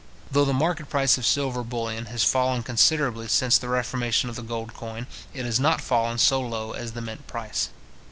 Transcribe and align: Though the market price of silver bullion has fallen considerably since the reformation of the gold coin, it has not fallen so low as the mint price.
Though 0.31 0.45
the 0.45 0.51
market 0.51 0.89
price 0.89 1.19
of 1.19 1.27
silver 1.27 1.63
bullion 1.63 2.07
has 2.07 2.23
fallen 2.23 2.63
considerably 2.63 3.27
since 3.27 3.59
the 3.59 3.69
reformation 3.69 4.31
of 4.31 4.35
the 4.35 4.41
gold 4.41 4.73
coin, 4.73 5.05
it 5.31 5.45
has 5.45 5.59
not 5.59 5.79
fallen 5.79 6.17
so 6.17 6.41
low 6.41 6.71
as 6.71 6.93
the 6.93 7.01
mint 7.01 7.27
price. 7.27 7.69